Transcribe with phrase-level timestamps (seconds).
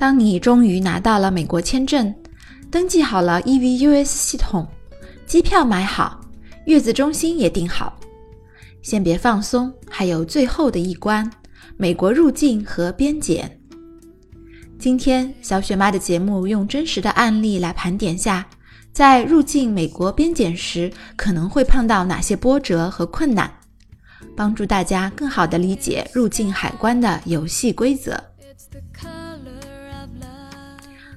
[0.00, 2.14] 当你终于拿到了美国签证，
[2.70, 4.66] 登记好了 EVUS 系统，
[5.26, 6.18] 机票买好，
[6.64, 8.00] 月子中心也订好，
[8.80, 11.30] 先别放松，还有最后的一关——
[11.76, 13.60] 美国入境和边检。
[14.78, 18.48] 今天小雪妈的节目用真实的案例来盘点下，
[18.94, 23.52] 在入境美国边检时可能会碰到哪些波折和困难，
[24.34, 28.29] 帮助大家更好地理解入境海关的游戏规则。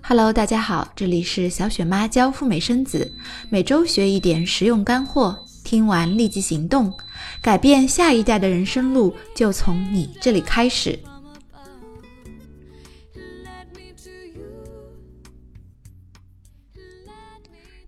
[0.05, 3.09] Hello，大家好，这里是小雪妈教赴美生子，
[3.49, 6.93] 每周学一点实用干货，听完立即行动，
[7.41, 10.99] 改变下一代的人生路就从你这里开始。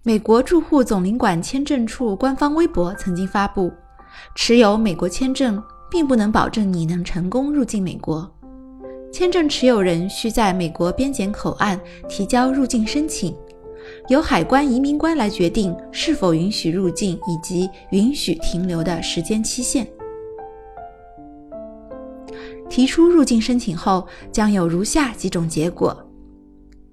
[0.02, 3.70] 美国驻沪总领馆签证处官方微博曾经发布，
[4.36, 8.35] 持有美国签证并不能保证你能成功入境美国。
[9.16, 13.34] 签证持有人需在美国边检口岸提交入境申请，
[14.10, 19.88] 由海关移民官来决定是否允许入境以及允许停留的时间期限。
[22.70, 25.98] 提出入境申请后，将有如下几种结果：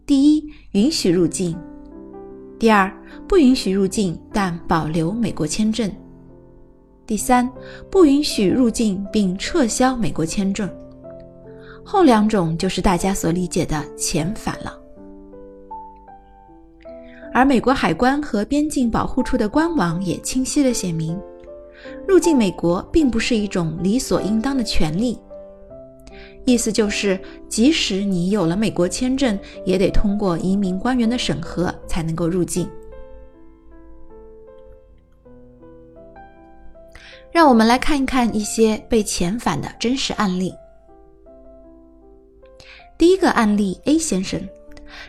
[0.07, 1.53] 第一，允许入境；
[2.57, 2.89] 第二，
[3.27, 5.91] 不允许入境但保留美国签证；
[7.05, 7.51] 第三，
[7.91, 10.71] 不允许入境并撤销美国签证。
[11.85, 14.79] 后两种就是大家所理解的遣返了，
[17.35, 21.21] 而美国海关和边境保护处的官网也清晰地写明，
[22.07, 25.19] 入境美国并不是一种理所应当的权利，
[26.45, 32.69] 意思就是，即使你有了美国签证，也得通过移民官员的审核才能够入境。
[37.31, 40.55] 让我们来看一看一些被遣返的真实案例。
[43.03, 44.41] 第一个案例：A 先生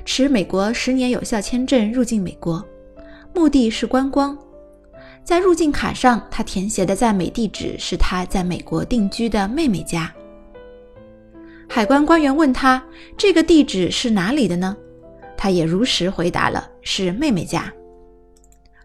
[0.03, 2.67] 持美国十年有效签证入境美国，
[3.36, 4.36] 目的是观光。
[5.23, 10.11] 在入境卡上，他填写的在美地址是他在美国定居的妹妹家。
[11.70, 12.83] 海关官员问他
[13.15, 14.75] ：“这个地址是哪里的呢？”
[15.37, 17.71] 他也如实回答了：“是妹妹家。”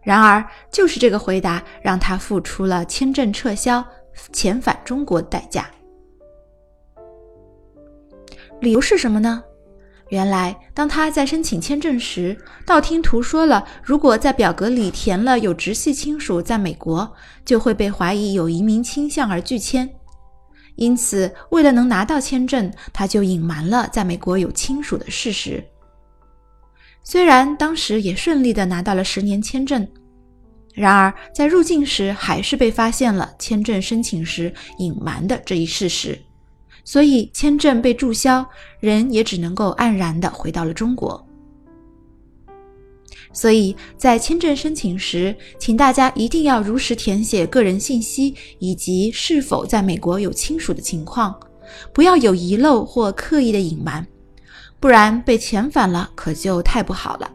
[0.04, 3.82] 然而，就是这个回答让他付出了签证撤销、
[4.34, 5.66] 遣返中国的代价。
[8.60, 9.42] 理由是什么呢？
[10.10, 17.14] 原来，当他在申请签证时，道听途说了，如果在表格里填了有直系亲属在美国，
[17.44, 19.88] 就会被怀疑有移民倾向而拒签。
[20.76, 25.62] 因此，为了能拿到签证，他就隐瞒了在美国有亲属的事实。
[27.04, 29.86] 虽然当时也顺利的拿到了十年签证，
[30.72, 36.18] 然而在入境时还是被发现了签证申请时隐瞒的这一事实。
[36.88, 38.42] 所以签证被注销，
[38.80, 41.22] 人也只能够黯然的回到了中国。
[43.30, 51.38] 所以在签证申请时，请大家一定要如实填写个人信息以及是否在美国有亲属的情况，
[51.92, 54.06] 不要有遗漏或刻意的隐瞒，
[54.80, 57.30] 不然被遣返了可就太不好了。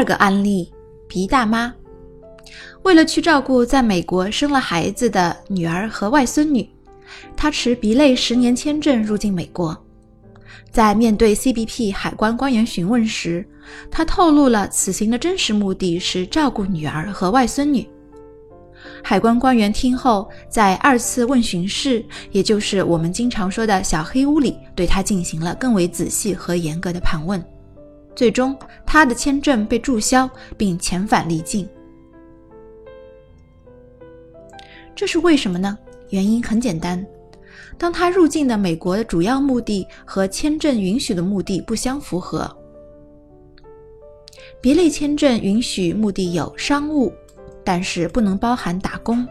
[0.00, 0.72] 第二个案例
[1.06, 1.74] ，B 大妈
[2.84, 6.66] 为了去照顾在美国生了孩子的女儿和外孙女，
[7.36, 9.76] 她持 B 类十年签证入境美国。
[10.70, 13.46] 在面对 CBP 海关官员询问时，
[13.90, 17.86] 她透露了此行的真实目的是照顾女儿和外孙女。
[19.04, 27.44] 海关官员听后，在二次问询室，也就是我们经常说的小黑屋里，对她进行了更为仔细和严格的盘问。
[28.20, 28.54] 最终，
[28.84, 31.66] 他的签证被注销并遣返离境。
[34.94, 35.78] 这是为什么呢？
[36.10, 37.02] 原因很简单，
[37.78, 42.54] 当他入境的美国的主要目的和签证允许的目的不相符合。
[44.60, 47.10] 别类签证允许目的有商务，
[47.64, 49.26] 但是不能包含打工、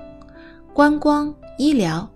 [0.74, 2.10] 观光、医疗。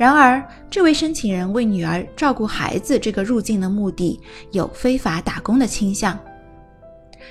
[0.00, 4.18] 然而，这位申请人为女儿照顾孩子这个入境的目的
[4.50, 6.18] 有非法打工的倾向。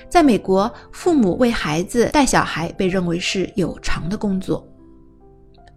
[0.08, 4.64] 在美国，父母为孩子带小孩被认为是有偿的工作，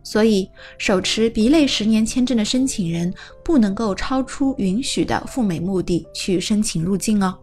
[0.04, 0.48] 所以
[0.78, 3.12] 手持 B 类十年签证的申请人
[3.44, 7.36] 不能够超出允许的赴美目的去申请入境哦。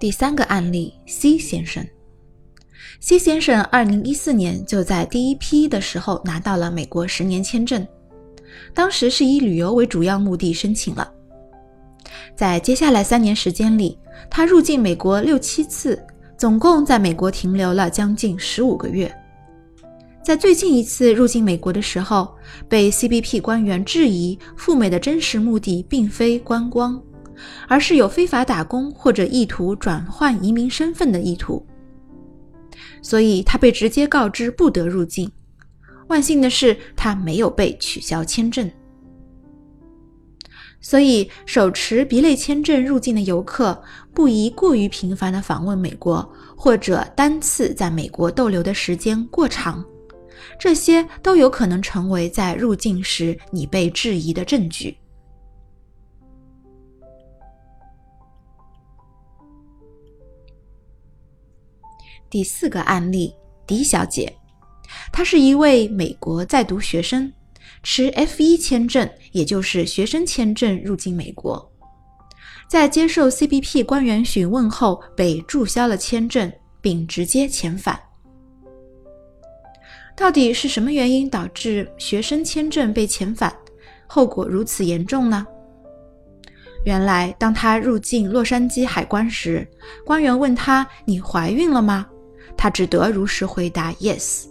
[0.00, 1.84] 第三个案例，C 先生。
[3.00, 7.84] C 先生二零一四年就在第一批的时候拿到了美国十年签证，
[8.72, 11.10] 当时是以旅游为主要目的申请了，
[12.36, 13.98] 在接下来三年时间里，
[14.30, 16.00] 他入境美国六七次，
[16.36, 19.12] 总共在美国停留了将近十五个月。
[20.22, 22.36] 在最近一次入境美国的时候，
[22.68, 27.02] 被 CBP 官员质疑赴美的真实目的并非观光，
[27.66, 31.64] 而是有非法打工或者意图转换移民身份的意图，
[33.02, 35.30] 所以他被直接告知不得入境。
[36.08, 38.70] 万幸的是，他没有被取消签证。
[40.80, 43.82] 所以，手持 B 类签证入境的游客
[44.14, 49.84] 不宜过于频繁地访问美国，或者单次在美国逗留的时间过长。
[50.58, 54.96] 这些都有可能成为在入境时你被质疑的证据。
[62.30, 63.34] 第四个案例，
[63.66, 64.30] 狄小姐，
[65.12, 67.32] 她是一位美国在读学生，
[67.82, 71.72] 持 F1 签证，也就是学生签证入境美国，
[72.68, 76.52] 在接受 CBP 官员询问后被注销了签证，
[76.82, 77.98] 并直接遣返。
[80.14, 83.56] 到底是什么原因导致学生签证被遣返，
[84.06, 85.46] 后果如此严重呢？
[86.84, 89.66] 原来，当他入境洛杉矶海关时，
[90.04, 92.06] 官员问他：“你怀孕了吗？”
[92.56, 94.46] 他只得如实回答 “yes”。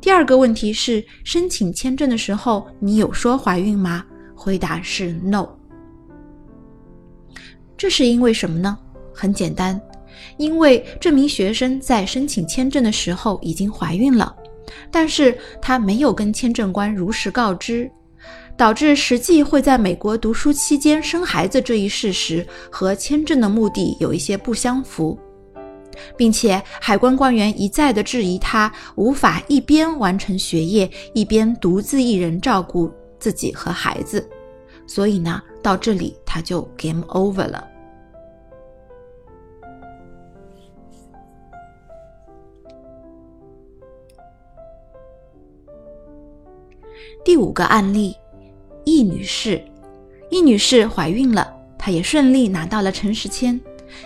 [0.00, 4.04] 第二个问题是：申请签证的时候，你有说怀孕吗？
[4.34, 5.48] 回答是 “no”。
[7.76, 8.78] 这是因为什么呢？
[9.12, 9.80] 很简单，
[10.38, 14.34] 因为这名学生在申请签证的时候已经怀孕了。
[14.90, 17.90] 但是他没有跟签证官如实告知，
[18.62, 25.18] 导致实际会在美国读书期间生孩子这一事实和签证的目的有一些不相符，
[26.16, 32.88] 并且海关官员一再的质疑他无法一边完成学业一边独自一人照顾
[33.18, 34.24] 自己和孩子，
[34.86, 37.68] 所以呢，到这里他就 game over 了。
[47.24, 48.16] 第五个案例，
[48.84, 49.62] 易女士，
[50.30, 53.60] 易女士怀孕了，她也顺利拿到了诚实签，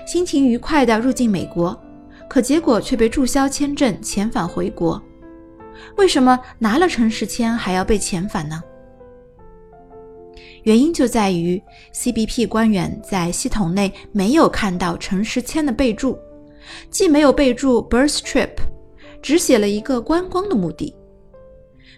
[0.07, 1.79] 心情愉快地入境美国，
[2.29, 5.01] 可结果却被注销签证，遣返回国。
[5.97, 8.63] 为什么拿了诚实签还要被遣返呢？
[10.65, 11.63] 原因就在于
[11.95, 16.19] CBP 官员在系统内没有看到诚实签的备注，
[16.91, 18.51] 既没有备注 birth trip，
[19.23, 20.95] 只写了一个观光的目的。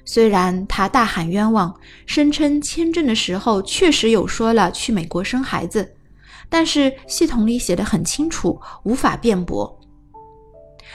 [0.09, 5.95] 虽然他大喊冤枉，声称签证的时候确实有说了去美国生孩子，
[6.49, 9.79] 但是系统里写的很清楚，无法辩驳。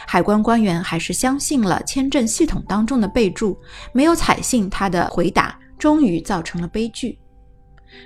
[0.07, 3.55] 海关官员还是相信了签证系统当中的备注，
[3.91, 7.15] 没有采信他的回答，终于造成了悲剧。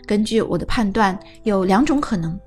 [0.05, 2.37] 根据我的判断，有两种可能：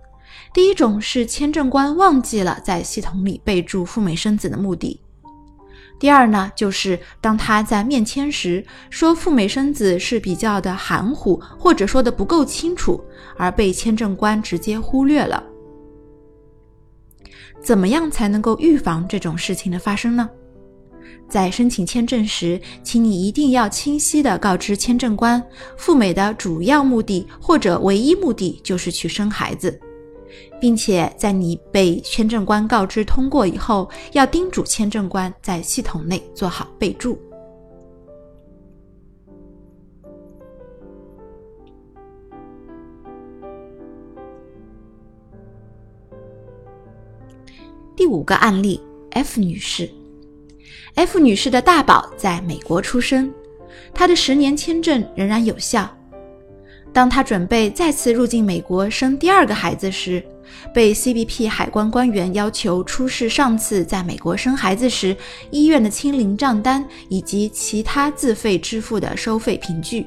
[0.53, 5.01] 第一种是签证官忘记了在系统里备注赴美生子的目的。
[6.01, 13.05] 第二呢，就是当他在面签时说赴美生子是比较的含糊，或者说的不够清楚，
[13.37, 15.45] 而被签证官直接忽略了。
[17.63, 20.27] 怎么样才能够预防这种事情的发生呢？
[21.29, 25.41] 在申请签证时，请你一定要清晰的告知签证官，
[25.77, 29.79] 赴美的主要目的或者唯一目的就是去生孩子。
[30.61, 37.19] 并且在你被签证官告知通过以后，要叮嘱签证官在系统内做好备注。
[47.97, 49.91] 第五个案例，F 女士
[50.95, 53.31] ，F 女士的大宝在美国出生，
[53.93, 55.87] 她的十年签证仍然有效。
[56.93, 60.23] 当他准备再次入境美国生第二个孩子时，
[60.75, 65.17] 被 CBP 海关官员要求出示上次在美国生孩子时
[65.51, 70.07] 医院的清零账单以及其他自费支付的收费凭据。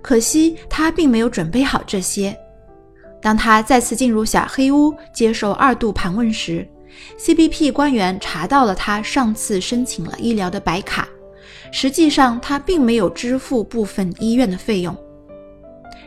[0.00, 2.36] 可惜他并没有准备好这些。
[3.20, 6.66] 当他再次进入小黑屋接受二度盘问时
[7.18, 11.08] ，CBP 官员查到了他上次申请了医疗的白卡，
[11.72, 14.96] 实际上他并没有支付部分医院的费用。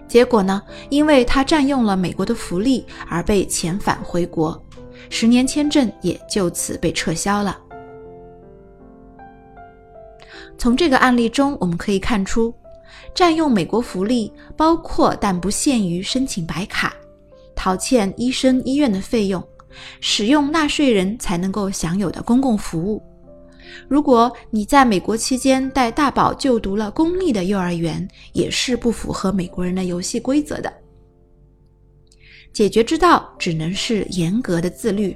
[0.10, 0.62] 结果呢？
[0.90, 4.62] 因为他占用了美国的福利而被遣返回国，
[5.10, 7.58] 十年签证也就此被撤销了。
[10.58, 12.54] 从这个案例中，我们可以看出，
[13.14, 16.94] 占用美国福利包括但不限于申请白卡、
[17.56, 19.42] 讨欠医生医院的费用、
[20.02, 23.02] 使用纳税人才能够享有的公共服务。
[23.88, 30.74] 如果你在美国期间带大宝就读了公立的幼儿园，也是不符合美国人的游戏规则的。
[32.52, 35.16] 解决之道只能是严格的自律。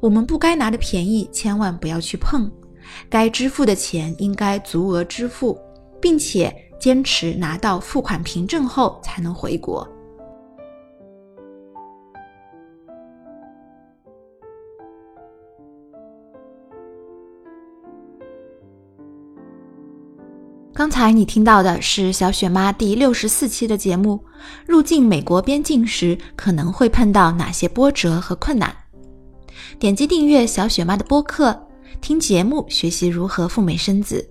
[0.00, 2.48] 我们不该拿的便宜，千万不要去碰；
[3.08, 5.58] 该支付的钱，应该足额支付，
[6.00, 9.88] 并且坚持拿到付款凭证后才能回国。
[20.74, 24.24] 刚才你听到的是小雪妈第六十四期的节目。
[24.66, 28.74] 入境美国边境时可能会碰到哪些波折和困难？
[29.78, 31.68] 点击订阅小雪妈的播客，
[32.00, 34.28] 听节目学习如何赴美生子。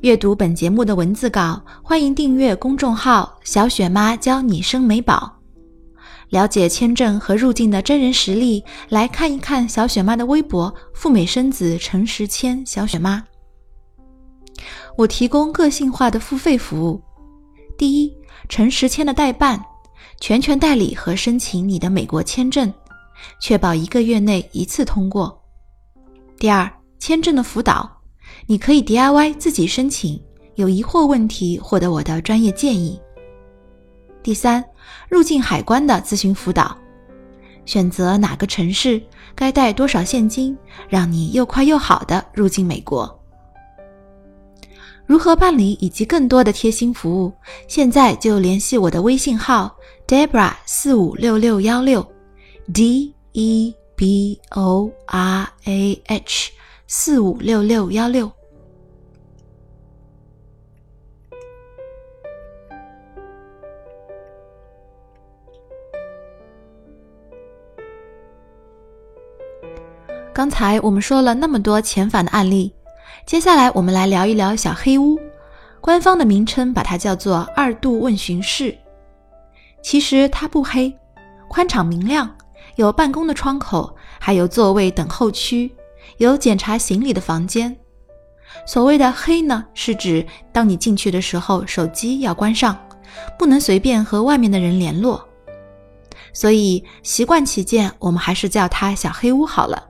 [0.00, 5.32] 阅读本节目的文字稿，欢迎订阅公众号“小雪妈教你生美宝”。
[6.30, 13.22] 了解签证和入境的真人实例，来看一看小雪妈的微博“赴美生子诚实签小雪妈”。
[14.96, 17.00] 我提供个性化的付费服务：
[17.76, 18.12] 第一，
[18.48, 19.62] 诚实签的代办，
[20.20, 22.72] 全权代理和申请你的美国签证，
[23.40, 25.28] 确保一个月内一次通过；
[26.38, 27.90] 第二，签证的辅导，
[28.46, 30.20] 你可以 DIY 自己申请，
[30.54, 32.98] 有疑惑问题获得我的专业建议；
[34.22, 34.64] 第三，
[35.08, 36.76] 入境海关的咨询辅导，
[37.64, 39.02] 选择哪个城市，
[39.34, 40.56] 该带多少现金，
[40.88, 43.15] 让你又快又好的入境美国。
[45.06, 47.32] 如何办理以及更多的贴心服务，
[47.68, 49.74] 现在就联系我的微信号
[50.06, 52.04] Debra 四五六六幺六
[52.74, 56.50] D E B O R A H
[56.88, 58.30] 四五六六幺六。
[70.34, 72.75] 刚才我们说了那么多遣返的案例。
[73.26, 75.18] 接下来，我们来聊一聊小黑屋。
[75.80, 78.78] 官方的名称把它叫做“二度问询室”。
[79.82, 80.96] 其实它不黑，
[81.48, 82.32] 宽敞明亮，
[82.76, 85.74] 有办公的窗口，还有座位等候区，
[86.18, 87.76] 有检查行李的房间。
[88.64, 92.78] 所谓的“黑”呢，是指当你进去的时候，手机要关上，
[93.36, 95.28] 不能随便和外面的人联络。
[96.32, 99.82] 所以习惯起见，我们还是叫它“小黑屋”好了。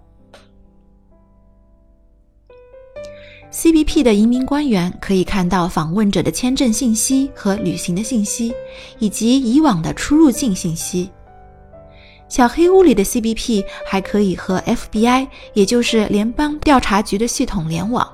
[3.56, 8.54] CBP 的移民官员可以看到访问者的签证信息和旅行的信息，
[8.98, 11.10] 以及以往的出入境信息。
[12.28, 18.06] 小黑屋里的 CBP 还可以和 FBI，也就是联邦调查局的系统联网，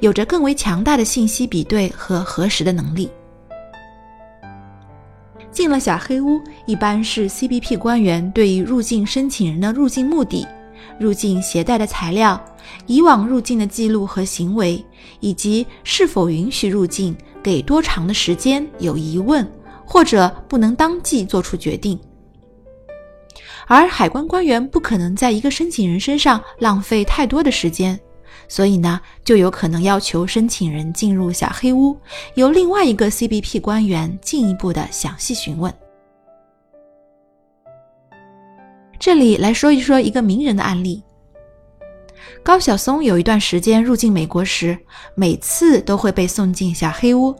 [0.00, 3.10] 有着更为强大的信息比对和核实的能力。
[5.50, 10.48] 进了小黑屋，一般是 CBP 官员对于入境申请人的入境目的。
[10.98, 12.40] 入境携带的材料、
[12.86, 14.84] 以往入境的记录和行为，
[15.20, 19.50] 以及是否允许入境、给多长的时间有疑问，
[19.84, 21.98] 或者不能当即做出决定。
[23.66, 27.98] 而海关官员不可能在一个申请人身上浪费太多的时间，
[28.48, 31.96] 所以呢，就有可能要求申请人进入小黑屋，
[32.34, 35.72] 由另外一个 CBP 官员进一步的详细询问。
[38.98, 41.02] 这里来说一说一个名人的案例。
[42.44, 44.76] 高晓松有一段时间入境美国时，
[45.14, 47.32] 每次都会被送进小黑屋，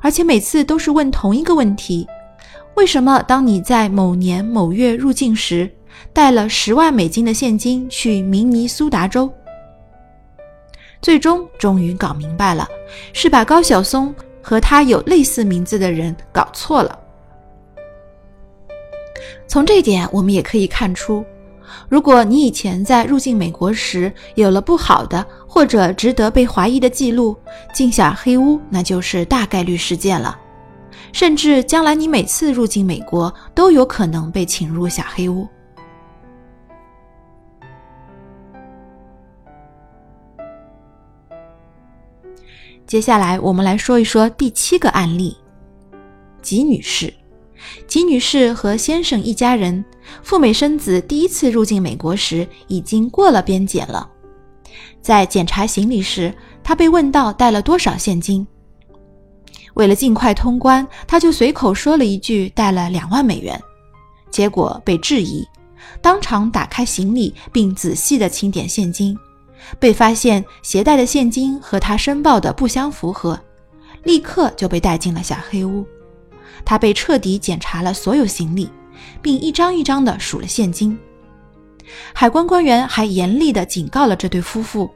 [0.00, 2.06] 而且每次都是问同一个问题：
[2.76, 5.68] 为什么当你在某年某月入境时，
[6.12, 9.28] 带了十万美金的现金去明尼苏达州？
[11.02, 12.66] 最终终于搞明白了，
[13.12, 16.96] 是把高晓松和他有类似名字的人搞错了。
[19.48, 21.24] 从这点，我们也可以看出，
[21.88, 27.36] 如果你以前在入境美国时有了不好的或者值得被怀疑的记录，
[27.72, 30.38] 进小黑屋那就是大概率事件了。
[31.12, 35.48] 甚至将来你每次入境美国都有可能被请入小黑屋。
[42.86, 45.36] 接下来，我们来说一说第七个案例，
[46.40, 47.12] 吉女士。
[47.86, 49.84] 吉女士和先生一家人
[50.22, 54.08] 赴美生子，第一次入境美国时已经过了边检了。
[55.00, 58.46] 在检查行李时，她被问到带了多少现金。
[59.74, 63.60] 为了尽快通关，她就随口说了一句带了两万美元，
[64.30, 65.46] 结果被质疑，
[66.02, 69.16] 当场打开行李并仔细的清点现金，
[69.78, 73.38] 被发现携带的现金和她申报的不相符合，
[74.02, 75.84] 立刻就被带进了小黑屋。
[76.64, 78.70] 他被彻底检查了所有行李，
[79.20, 80.98] 并一张一张地数了现金。
[82.12, 84.90] 海关官员还严厉地警告了这对夫妇：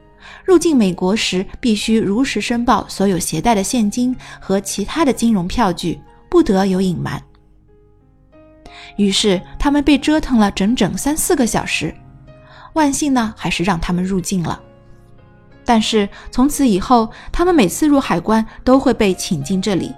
[0.45, 7.21] 入境美国时必须如实申报所有携带的现金和其他的金融票据，不得有隐瞒。
[8.97, 11.93] 于是他们被折腾了整整三四个小时。
[12.73, 14.61] 万幸呢，还是让他们入境了。
[15.65, 19.93] 但是从此以后，他们每次入海关都会被请进这里，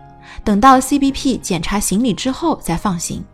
[0.46, 3.26] 等到 CBP 检查行李之后再放行。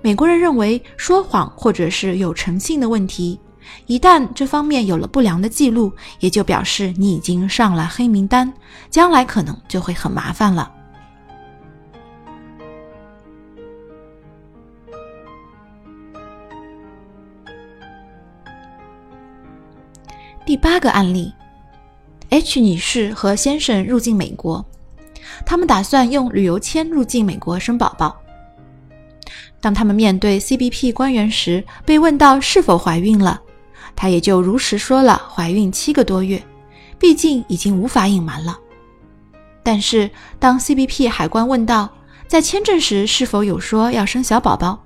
[0.00, 3.40] 美国人认为说谎或者是有诚信的问题，
[3.86, 8.52] 一旦这方面有了不良的记录，也就表示你已经上了黑名单，
[8.90, 10.70] 将来可能就会很麻烦了。
[20.46, 21.32] 第八个案例
[22.28, 24.64] ：H 女士和先生入境美国，
[25.44, 28.20] 他们打算用旅游签入境美国生宝宝。
[29.60, 33.40] 当他们面对 CBP 官员时，被问到是否怀孕了，
[33.96, 36.42] 他也就如实说了怀孕七个多月，
[36.98, 38.58] 毕竟已经无法隐瞒了。
[39.62, 41.88] 但是当 CBP 海关问到
[42.28, 44.84] 在签证时是否有说要生小宝宝，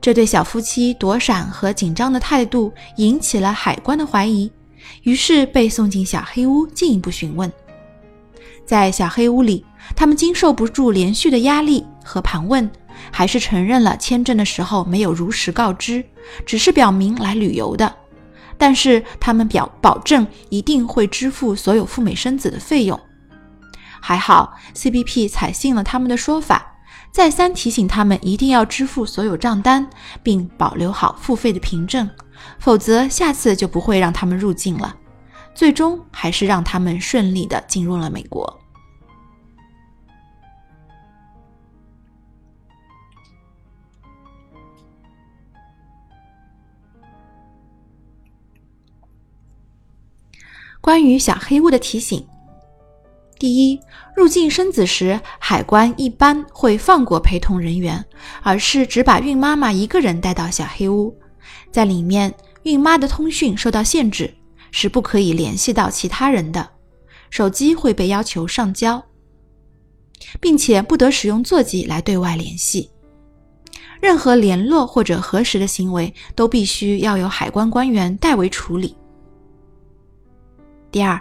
[0.00, 4.52] 这对小夫妻躲闪和紧张的态度引起了海关的怀疑。
[5.02, 7.50] 于是被送进小黑屋进一步询问。
[8.64, 12.68] 在小黑屋里，他们经受不住连续的压力和盘问，
[13.10, 16.04] 还是承认了签证的时候没有如实告知，
[16.44, 17.94] 只是表明来旅游的。
[18.58, 22.98] 但是他们表保证一定会支付所有赴美生子的费用。
[24.00, 26.74] 还好，CBP 采信了他们的说法，
[27.12, 29.86] 再三提醒他们一定要支付所有账单，
[30.22, 32.08] 并保留好付费的凭证。
[32.58, 34.94] 否则，下次就不会让他们入境了。
[35.56, 38.60] 最终，还是让他们顺利的进入了美国。
[50.78, 52.28] 关于小黑屋的提醒：
[53.38, 53.80] 第一，
[54.14, 58.04] 入境生子时，海关一般会放过陪同人员，
[58.42, 61.18] 而是只把孕妈妈一个人带到小黑屋。
[61.72, 62.32] 在里面，
[62.64, 64.32] 孕妈的通讯受到限制，
[64.78, 66.68] 是不可以联系到其他人的，
[67.30, 69.02] 手机会被要求上交，
[70.38, 72.90] 并且不得使用座机来对外联系。
[74.02, 78.94] 任何联络或者核实的行为都必须要由海关官员代为处理。
[80.92, 81.18] 第二，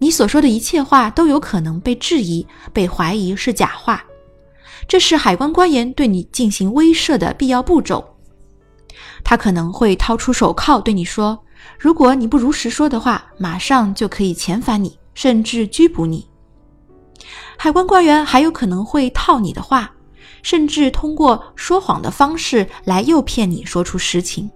[0.00, 4.04] 你所说的一切话都有可能被质疑、被怀疑是假话，
[4.88, 8.16] 这是海关官员对你进行威慑的必要步骤。
[9.22, 11.38] 他可能会掏出手铐对你说
[11.76, 16.26] ：“如果你不如实说的话，马上就可以遣返你，甚至拘捕你。”
[17.58, 19.92] 海关官员还有可能会套你的话，
[20.42, 24.48] 甚至通过说谎的方式来诱骗你说出实情。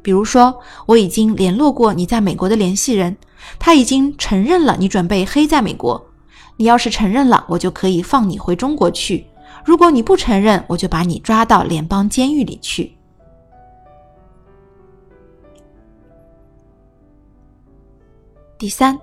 [0.00, 3.16] 比如说，我已经联络过你在美国的联系人，
[3.58, 6.06] 他已经承认了你准备黑在美国。
[6.56, 9.24] 你要是承认了，我就可以放你回中国去；
[9.64, 12.94] 如果你不承认，我就把你抓到联邦监狱里去。
[18.58, 18.98] 第三，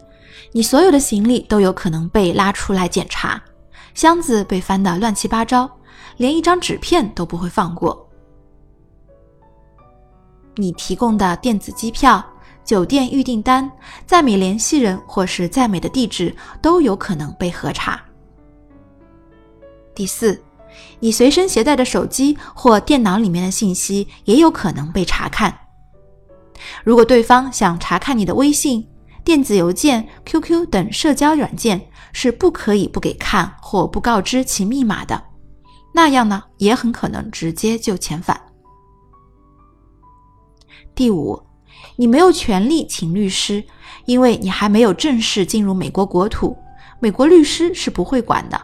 [0.51, 3.41] 你所有的行李都有可能被拉出来检查，
[3.93, 5.69] 箱子被翻得乱七八糟，
[6.17, 8.07] 连一张纸片都不会放过。
[10.55, 12.23] 你提供的电子机票、
[12.63, 13.69] 酒店预订单、
[14.05, 18.01] 在美联系人或是在美的地址都有可能被核查。
[19.93, 20.41] 第四，
[20.99, 25.57] 你随身携带的手机或电脑里面的信息也有可能被查看。
[26.83, 28.87] 如果对方想查看你的微信，
[29.23, 35.23] 电子邮件、QQ 等社交软件是不可以不给看或不告知其密码的，
[35.93, 38.39] 那样呢也很可能直接就遣返。
[40.95, 41.41] 第五，
[41.95, 43.63] 你没有权利请律师，
[44.05, 46.57] 因为你还没有正式进入美国国土，
[46.99, 48.61] 美国律师是不会管的，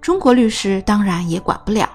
[0.00, 1.88] 中国律师当然也管不了。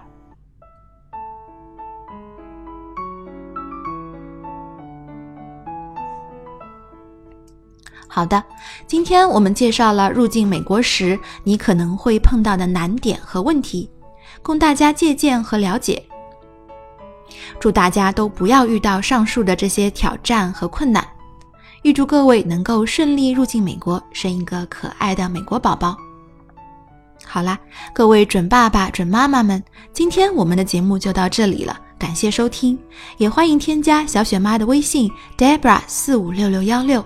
[8.12, 8.44] 好的，
[8.88, 13.88] 今天我们介绍了入境美国时你可能会碰到的难点和问题，
[14.42, 16.04] 供大家借鉴和了解。
[17.60, 21.08] 祝大家都不要遇到上述的这些挑战和困难，
[21.84, 25.96] 预祝各位能够顺利入境美国，生一个可爱的美国宝宝。
[27.24, 27.60] 好啦，
[27.94, 32.78] 各位准爸爸、准妈妈们，今天我们的节目就到这里了，感谢收听，
[33.18, 37.06] 也欢迎添加小雪妈的微信 Debra 四五六六幺六。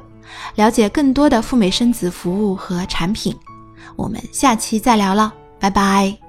[0.56, 3.36] 了解更多的赴美生子服务和产品，
[3.96, 6.23] 我们下期再聊了，拜拜。